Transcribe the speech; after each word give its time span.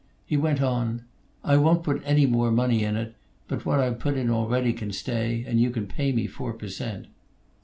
He 0.25 0.35
went 0.35 0.63
on: 0.63 1.03
"I 1.43 1.57
won't 1.57 1.83
put 1.83 2.01
any 2.03 2.25
more 2.25 2.51
money 2.51 2.83
in 2.83 2.95
it; 2.95 3.13
but 3.47 3.67
what 3.67 3.79
I've 3.79 3.99
put 3.99 4.17
in 4.17 4.31
a'ready 4.31 4.73
can 4.73 4.91
stay; 4.91 5.45
and 5.47 5.61
you 5.61 5.69
can 5.69 5.85
pay 5.85 6.11
me 6.11 6.25
four 6.25 6.53
per 6.53 6.69
cent." 6.69 7.05